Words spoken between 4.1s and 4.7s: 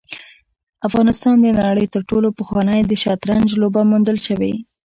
شوې